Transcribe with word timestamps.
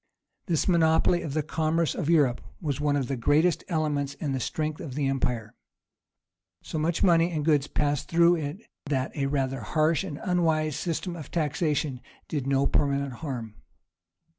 This 0.47 0.67
monopoly 0.67 1.21
of 1.21 1.35
the 1.35 1.43
commerce 1.43 1.93
of 1.93 2.09
Europe 2.09 2.41
was 2.59 2.81
one 2.81 2.95
of 2.95 3.07
the 3.07 3.15
greatest 3.15 3.63
elements 3.67 4.15
in 4.15 4.31
the 4.31 4.39
strength 4.39 4.81
of 4.81 4.95
the 4.95 5.05
empire. 5.05 5.53
So 6.63 6.79
much 6.79 7.03
money 7.03 7.29
and 7.29 7.45
goods 7.45 7.67
passed 7.67 8.09
through 8.09 8.37
it 8.37 8.61
that 8.87 9.15
a 9.15 9.27
rather 9.27 9.59
harsh 9.61 10.03
and 10.03 10.19
unwise 10.23 10.75
system 10.75 11.15
of 11.15 11.29
taxation 11.29 12.01
did 12.27 12.47
no 12.47 12.65
permanent 12.65 13.13
harm. 13.21 13.53